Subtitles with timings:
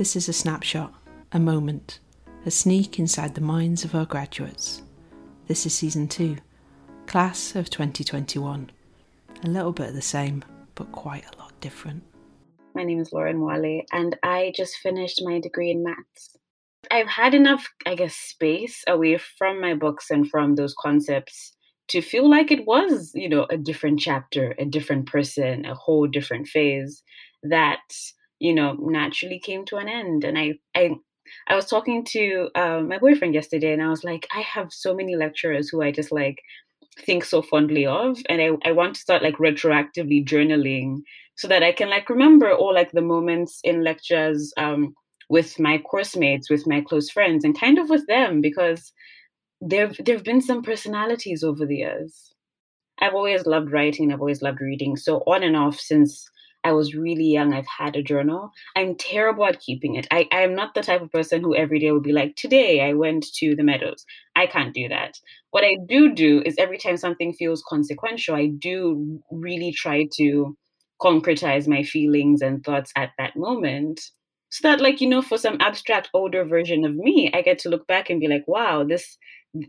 [0.00, 0.94] This is a snapshot,
[1.30, 1.98] a moment,
[2.46, 4.80] a sneak inside the minds of our graduates.
[5.46, 6.38] This is season two,
[7.06, 8.70] class of 2021.
[9.44, 10.42] A little bit of the same,
[10.74, 12.02] but quite a lot different.
[12.74, 16.34] My name is Lauren Wale, and I just finished my degree in maths.
[16.90, 21.54] I've had enough, I guess, space away from my books and from those concepts
[21.88, 26.06] to feel like it was, you know, a different chapter, a different person, a whole
[26.06, 27.02] different phase
[27.42, 27.82] that,
[28.40, 30.24] you know, naturally came to an end.
[30.24, 30.96] And I, I,
[31.46, 34.94] I was talking to uh, my boyfriend yesterday, and I was like, I have so
[34.94, 36.40] many lecturers who I just like
[37.06, 41.02] think so fondly of, and I, I want to start like retroactively journaling
[41.36, 44.94] so that I can like remember all like the moments in lectures um,
[45.28, 48.92] with my course mates, with my close friends, and kind of with them because
[49.60, 52.34] there there've been some personalities over the years.
[53.00, 54.12] I've always loved writing.
[54.12, 54.96] I've always loved reading.
[54.96, 56.28] So on and off since
[56.62, 58.52] I was really young, I've had a journal.
[58.76, 60.06] I'm terrible at keeping it.
[60.10, 62.82] I, I am not the type of person who every day would be like, today
[62.82, 64.04] I went to the meadows.
[64.36, 65.18] I can't do that.
[65.50, 70.56] What I do do is every time something feels consequential, I do really try to
[71.00, 74.00] concretize my feelings and thoughts at that moment
[74.50, 77.68] so that like you know for some abstract older version of me i get to
[77.68, 79.16] look back and be like wow this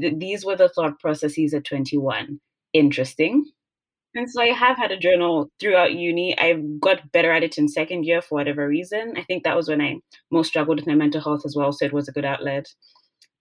[0.00, 2.38] th- these were the thought processes at 21
[2.72, 3.44] interesting
[4.14, 7.68] and so i have had a journal throughout uni I've got better at it in
[7.68, 9.96] second year for whatever reason i think that was when i
[10.30, 12.66] most struggled with my mental health as well so it was a good outlet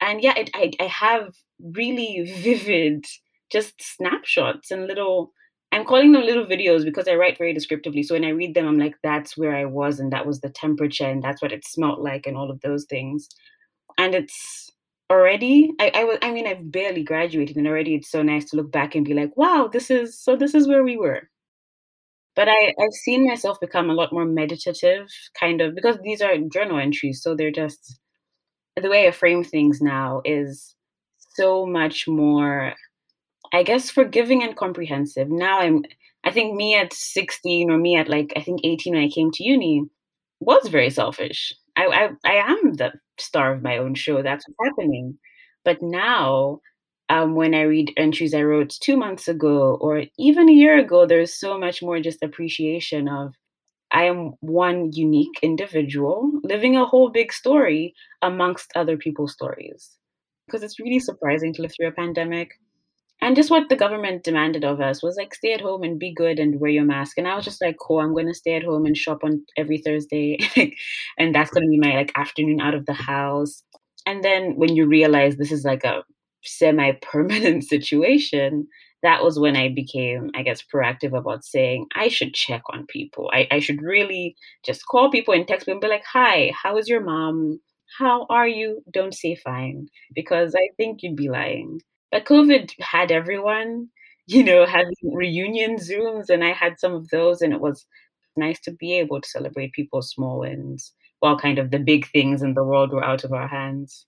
[0.02, 3.06] and yeah it, I, I have really vivid
[3.52, 5.32] just snapshots and little
[5.72, 8.04] I'm calling them little videos because I write very descriptively.
[8.04, 10.50] So when I read them, I'm like, that's where I was, and that was the
[10.52, 13.28] temperature, and that's what it smelled like, and all of those things.
[13.98, 14.70] And it's
[15.10, 18.58] already, I, I was, I mean, I've barely graduated, and already it's so nice to
[18.58, 20.36] look back and be like, wow, this is so.
[20.36, 21.30] This is where we were.
[22.36, 25.08] But I, I've seen myself become a lot more meditative,
[25.40, 28.00] kind of, because these are journal entries, so they're just
[28.82, 30.76] the way I frame things now is
[31.36, 32.76] so much more
[33.54, 35.30] I guess forgiving and comprehensive.
[35.30, 35.86] Now I'm
[36.26, 39.32] I think me at 16 or me at like I think 18 when I came
[39.34, 39.86] to uni
[40.42, 41.54] was very selfish.
[41.78, 44.22] I I, I am the star of my own show.
[44.22, 45.18] That's what's happening.
[45.64, 46.60] But now
[47.10, 51.06] um, when I read entries I wrote two months ago or even a year ago,
[51.06, 53.34] there's so much more just appreciation of
[53.92, 59.98] I am one unique individual living a whole big story amongst other people's stories.
[60.48, 62.50] Because it's really surprising to live through a pandemic
[63.24, 66.14] and just what the government demanded of us was like stay at home and be
[66.14, 67.18] good and wear your mask.
[67.18, 69.46] And i was just like cool i'm going to stay at home and shop on
[69.58, 70.38] every thursday.
[71.18, 73.64] And that's going to be my like afternoon out of the house.
[74.06, 76.04] And then when you realize this is like a
[76.44, 78.68] semi-permanent situation
[79.04, 83.32] that was when i became i guess proactive about saying i should check on people.
[83.34, 84.36] I, I should really
[84.66, 87.62] just call people and text them and be like hi how is your mom?
[88.00, 88.82] How are you?
[88.92, 91.80] Don't say fine because i think you'd be lying
[92.14, 93.88] but COVID had everyone,
[94.28, 97.88] you know, having reunion Zooms, and I had some of those, and it was
[98.38, 102.44] nice to be able to celebrate people's small wins while kind of the big things
[102.44, 104.06] in the world were out of our hands.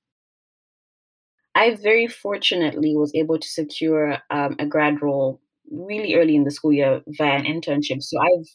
[1.55, 5.41] I very fortunately was able to secure um, a grad role
[5.71, 8.03] really early in the school year via an internship.
[8.03, 8.47] So I've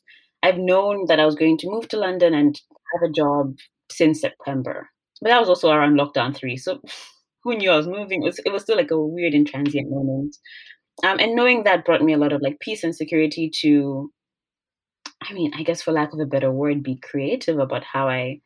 [0.44, 2.60] I've known that I was going to move to London and
[2.94, 3.56] have a job
[3.90, 4.88] since September.
[5.20, 6.56] But that was also around lockdown three.
[6.56, 6.80] So
[7.42, 8.22] who knew I was moving?
[8.22, 10.36] It was, it was still like a weird and transient moment.
[11.04, 14.12] Um, and knowing that brought me a lot of like peace and security to,
[15.22, 18.40] I mean, I guess for lack of a better word, be creative about how I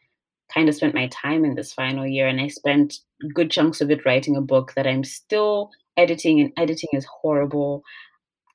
[0.53, 2.29] kind of spent my time in this final year.
[2.29, 2.99] And I spent
[3.35, 7.83] good chunks of it writing a book that I'm still editing, and editing is horrible.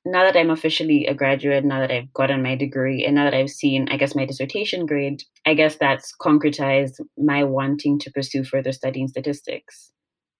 [0.06, 3.34] Now that I'm officially a graduate, now that I've gotten my degree, and now that
[3.34, 8.44] I've seen, I guess, my dissertation grade, I guess that's concretized my wanting to pursue
[8.44, 9.92] further study in statistics.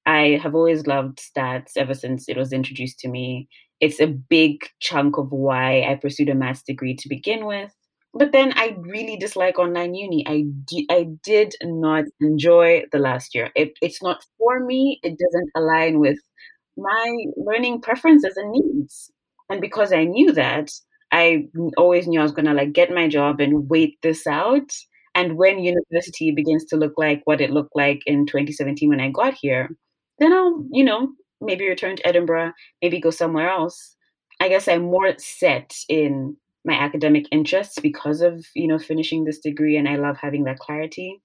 [0.07, 3.49] I have always loved stats ever since it was introduced to me.
[3.81, 7.73] It's a big chunk of why I pursued a maths degree to begin with.
[8.13, 10.27] But then I really dislike online uni.
[10.27, 13.51] I, d- I did not enjoy the last year.
[13.55, 14.99] It, it's not for me.
[15.05, 16.19] It doesn't align with
[16.77, 19.11] my learning preferences and needs.
[19.49, 20.71] And because I knew that,
[21.13, 24.71] I always knew I was going to like get my job and wait this out.
[25.15, 29.11] And when university begins to look like what it looked like in 2017 when I
[29.11, 29.71] got here,
[30.21, 32.53] then I'll, you know, maybe return to Edinburgh,
[32.83, 33.97] maybe go somewhere else.
[34.41, 39.39] I guess I'm more set in my academic interests because of, you know, finishing this
[39.39, 41.21] degree and I love having that clarity.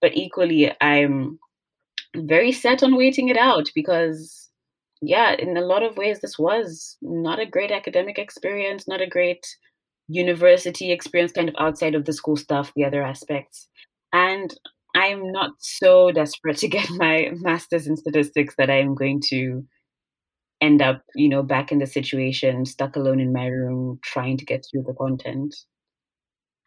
[0.00, 1.38] But equally, I'm
[2.16, 4.48] very set on waiting it out because,
[5.00, 9.06] yeah, in a lot of ways, this was not a great academic experience, not a
[9.06, 9.46] great
[10.08, 13.68] university experience, kind of outside of the school stuff, the other aspects.
[14.12, 14.52] And
[14.94, 19.64] I'm not so desperate to get my master's in statistics that I'm going to
[20.60, 24.44] end up, you know, back in the situation, stuck alone in my room, trying to
[24.44, 25.54] get through the content.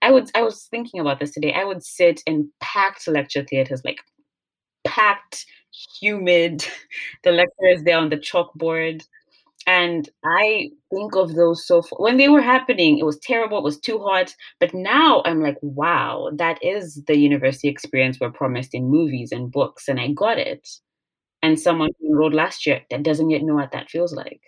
[0.02, 1.54] I would I was thinking about this today.
[1.54, 4.00] I would sit in packed lecture theaters, like
[4.86, 5.46] packed,
[6.00, 6.66] humid.
[7.24, 9.04] The lecturer is there on the chalkboard.
[9.68, 13.80] And I think of those so when they were happening, it was terrible, it was
[13.80, 14.36] too hot.
[14.60, 19.52] But now I'm like, wow, that is the university experience we're promised in movies and
[19.52, 20.68] books, and I got it.
[21.44, 24.42] And someone who enrolled last year that doesn't yet know what that feels like.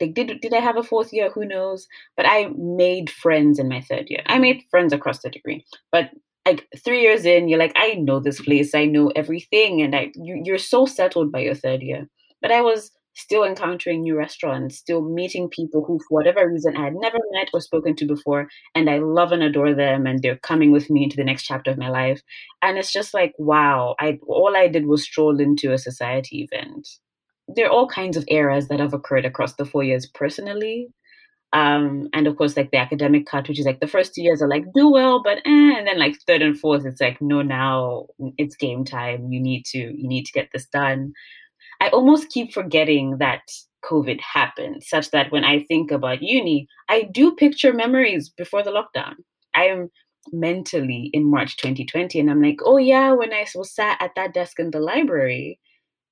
[0.00, 1.30] Like, did did I have a fourth year?
[1.30, 1.86] Who knows?
[2.16, 4.22] But I made friends in my third year.
[4.26, 5.64] I made friends across the degree.
[5.92, 6.10] But
[6.46, 10.10] like three years in, you're like, I know this place, I know everything, and I
[10.16, 12.08] you, you're so settled by your third year.
[12.40, 16.84] But I was still encountering new restaurants, still meeting people who, for whatever reason, I
[16.84, 18.48] had never met or spoken to before.
[18.74, 21.70] And I love and adore them, and they're coming with me into the next chapter
[21.70, 22.22] of my life.
[22.62, 26.88] And it's just like, wow, I all I did was stroll into a society event.
[27.48, 30.88] There are all kinds of eras that have occurred across the four years personally.
[31.54, 34.40] Um, and of course, like the academic cut, which is like the first two years
[34.40, 37.42] are like do well, but eh, and then like third and fourth, it's like no,
[37.42, 38.06] now
[38.38, 39.30] it's game time.
[39.30, 41.12] You need to you need to get this done.
[41.82, 43.42] I almost keep forgetting that
[43.84, 48.70] COVID happened, such that when I think about uni, I do picture memories before the
[48.70, 49.14] lockdown.
[49.56, 49.90] I am
[50.32, 54.32] mentally in March 2020, and I'm like, oh yeah, when I was sat at that
[54.32, 55.58] desk in the library.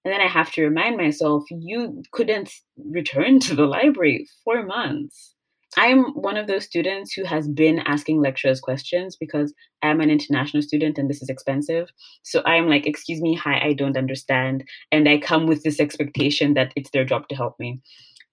[0.05, 5.37] And then I have to remind myself, you couldn't return to the library for months.
[5.77, 10.63] I'm one of those students who has been asking lecturers questions because I'm an international
[10.63, 11.89] student and this is expensive.
[12.23, 14.65] So I'm like, excuse me, hi, I don't understand.
[14.91, 17.81] And I come with this expectation that it's their job to help me.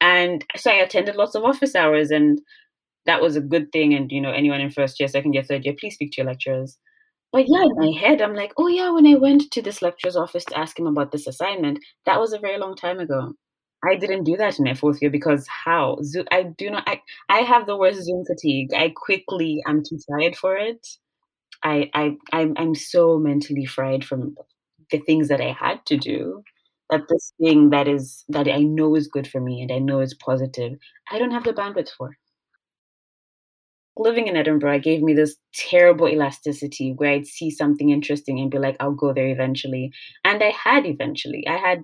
[0.02, 2.42] And so I attended lots of office hours and
[3.06, 3.94] that was a good thing.
[3.94, 6.28] And, you know, anyone in first year, second year, third year, please speak to your
[6.28, 6.78] lecturers.
[7.32, 10.16] But yeah, in my head, I'm like, oh yeah, when I went to this lecturer's
[10.16, 13.34] office to ask him about this assignment, that was a very long time ago.
[13.86, 15.98] I didn't do that in my fourth year because how?
[16.32, 16.84] I do not.
[16.88, 18.74] I, I have the worst Zoom fatigue.
[18.74, 20.86] I quickly I'm too tired for it.
[21.64, 24.36] I I I'm, I'm so mentally fried from
[24.92, 26.44] the things that I had to do
[26.90, 30.00] that this thing that is that I know is good for me and I know
[30.00, 30.74] is positive.
[31.12, 32.12] I don't have the bandwidth for.
[33.98, 38.60] Living in Edinburgh gave me this terrible elasticity where I'd see something interesting and be
[38.60, 39.92] like, I'll go there eventually.
[40.24, 41.46] And I had eventually.
[41.48, 41.82] I had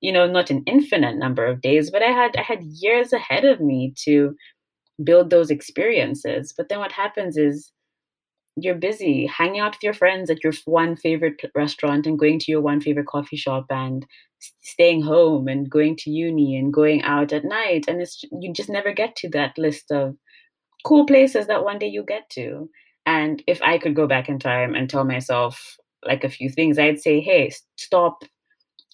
[0.00, 3.44] you know not an infinite number of days but i had i had years ahead
[3.44, 4.34] of me to
[5.02, 6.54] build those experiences.
[6.56, 7.70] But then what happens is
[8.56, 12.50] you're busy hanging out with your friends at your one favorite restaurant and going to
[12.50, 14.06] your one favorite coffee shop and
[14.62, 17.84] staying home and going to uni and going out at night.
[17.88, 20.16] And it's you just never get to that list of
[20.84, 22.70] cool places that one day you get to.
[23.04, 26.78] And if i could go back in time and tell myself like a few things
[26.78, 28.22] i'd say hey stop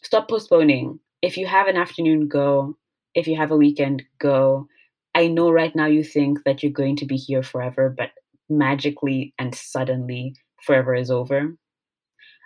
[0.02, 0.98] stop postponing.
[1.22, 2.76] If you have an afternoon, go.
[3.14, 4.66] If you have a weekend, go.
[5.14, 8.10] I know right now you think that you're going to be here forever, but
[8.48, 11.56] magically and suddenly, forever is over.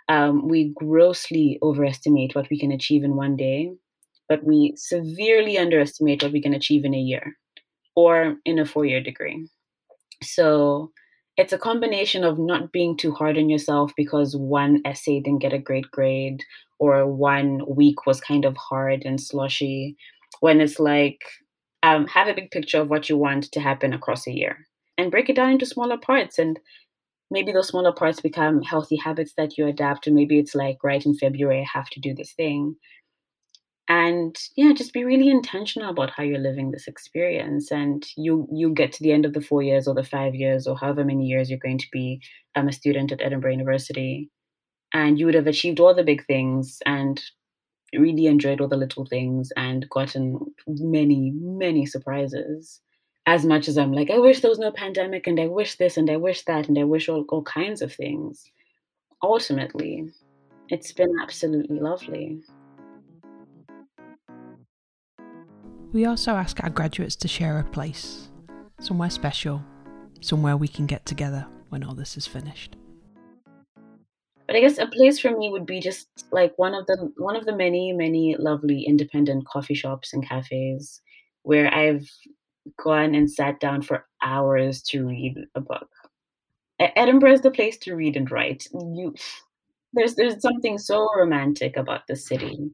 [0.09, 3.71] Um, we grossly overestimate what we can achieve in one day,
[4.29, 7.37] but we severely underestimate what we can achieve in a year
[7.95, 9.47] or in a four year degree.
[10.23, 10.91] So
[11.37, 15.53] it's a combination of not being too hard on yourself because one essay didn't get
[15.53, 16.43] a great grade
[16.79, 19.95] or one week was kind of hard and slushy
[20.39, 21.21] when it's like
[21.83, 24.65] um, have a big picture of what you want to happen across a year
[24.97, 26.39] and break it down into smaller parts.
[26.39, 26.59] And
[27.29, 31.05] maybe those smaller parts become healthy habits that you adapt and maybe it's like right
[31.05, 32.75] in february i have to do this thing
[33.89, 38.73] and yeah just be really intentional about how you're living this experience and you you
[38.73, 41.25] get to the end of the four years or the five years or however many
[41.25, 42.21] years you're going to be
[42.55, 44.29] um, a student at edinburgh university
[44.93, 47.21] and you would have achieved all the big things and
[47.93, 52.81] really enjoyed all the little things and gotten many many surprises.
[53.25, 55.97] As much as i'm like i wish there was no pandemic and i wish this
[55.97, 58.49] and i wish that and i wish all, all kinds of things
[59.21, 60.09] ultimately
[60.69, 62.41] it's been absolutely lovely
[65.93, 68.27] We also ask our graduates to share a place,
[68.79, 69.63] somewhere special,
[70.19, 72.75] somewhere we can get together when all this is finished.
[74.47, 77.37] But I guess a place for me would be just like one of the one
[77.37, 81.01] of the many many lovely independent coffee shops and cafes
[81.43, 82.09] where I've
[82.83, 85.87] gone and sat down for hours to read a book.
[86.79, 88.67] Edinburgh is the place to read and write.
[88.73, 89.13] You,
[89.93, 92.71] there's there's something so romantic about the city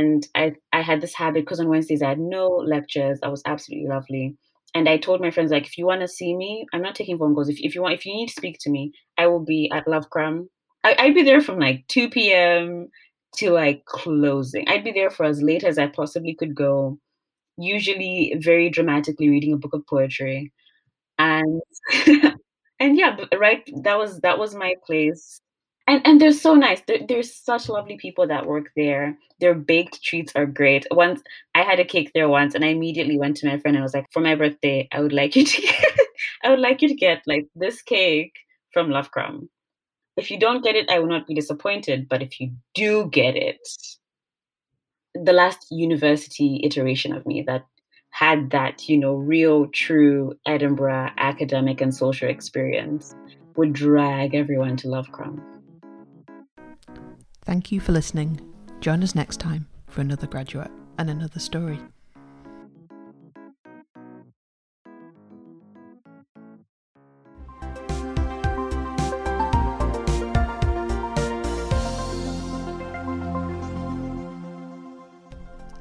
[0.00, 3.18] and I I had this habit because on Wednesdays I had no lectures.
[3.22, 4.36] I was absolutely lovely.
[4.74, 7.18] And I told my friends like, if you want to see me, I'm not taking
[7.18, 7.48] phone calls.
[7.48, 9.88] If if you want, if you need to speak to me, I will be at
[9.88, 10.48] Love Crumb
[10.84, 12.88] I, I'd be there from like 2 p.m.
[13.36, 14.68] to like closing.
[14.68, 16.98] I'd be there for as late as I possibly could go,
[17.58, 20.52] usually very dramatically reading a book of poetry.
[21.18, 21.62] And
[22.80, 25.40] and yeah, right, that was that was my place.
[25.90, 26.80] And and they're so nice.
[26.86, 29.18] They're, there's such lovely people that work there.
[29.40, 30.86] Their baked treats are great.
[30.92, 31.20] Once
[31.56, 33.92] I had a cake there once, and I immediately went to my friend and was
[33.92, 35.98] like, "For my birthday, I would like you to get,
[36.44, 38.34] I would like you to get like this cake
[38.72, 39.50] from Love Crumb.
[40.16, 42.08] If you don't get it, I will not be disappointed.
[42.08, 43.58] But if you do get it,
[45.14, 47.66] the last university iteration of me that
[48.10, 53.12] had that, you know, real, true Edinburgh academic and social experience
[53.56, 55.59] would drag everyone to Love Crumb.
[57.50, 58.40] Thank you for listening.
[58.78, 61.80] Join us next time for another graduate and another story.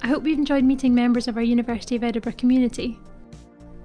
[0.01, 2.97] I hope you've enjoyed meeting members of our University of Edinburgh community.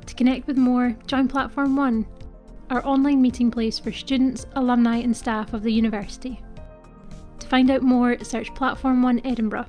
[0.07, 2.07] To connect with more, join Platform One,
[2.71, 6.41] our online meeting place for students, alumni, and staff of the university.
[7.55, 9.67] Find out more, search Platform One Edinburgh